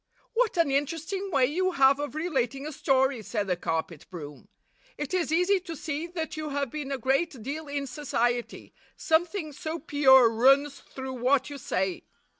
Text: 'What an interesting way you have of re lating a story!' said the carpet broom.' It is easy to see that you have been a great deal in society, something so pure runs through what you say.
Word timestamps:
'What 0.33 0.57
an 0.57 0.71
interesting 0.71 1.29
way 1.29 1.45
you 1.45 1.73
have 1.73 1.99
of 1.99 2.15
re 2.15 2.27
lating 2.27 2.65
a 2.67 2.71
story!' 2.71 3.21
said 3.21 3.45
the 3.45 3.55
carpet 3.55 4.07
broom.' 4.09 4.47
It 4.97 5.13
is 5.13 5.31
easy 5.31 5.59
to 5.59 5.75
see 5.75 6.07
that 6.07 6.35
you 6.35 6.49
have 6.49 6.71
been 6.71 6.91
a 6.91 6.97
great 6.97 7.43
deal 7.43 7.67
in 7.67 7.85
society, 7.85 8.73
something 8.97 9.53
so 9.53 9.77
pure 9.77 10.27
runs 10.27 10.79
through 10.79 11.13
what 11.13 11.51
you 11.51 11.59
say. 11.59 12.05